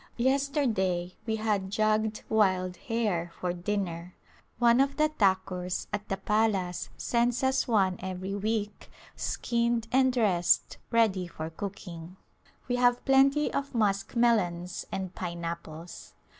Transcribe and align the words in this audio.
Yesterday 0.17 1.13
we 1.27 1.35
had 1.35 1.69
jugged 1.69 2.23
wild 2.27 2.75
hare 2.77 3.31
for 3.39 3.53
dinner. 3.53 4.15
One 4.57 4.81
of 4.81 4.97
the 4.97 5.09
Thakurs 5.09 5.85
at 5.93 6.09
the 6.09 6.17
palace 6.17 6.89
sends 6.97 7.43
us 7.43 7.67
one 7.67 7.97
ever)^ 7.97 8.41
week 8.41 8.89
skinned 9.15 9.87
and 9.91 10.11
dressed 10.11 10.79
ready 10.89 11.27
for 11.27 11.51
cooking. 11.51 12.17
We 12.67 12.77
have 12.77 13.05
plenty 13.05 13.53
of 13.53 13.75
muskmelons 13.75 14.85
and 14.91 15.13
pineapples. 15.13 16.15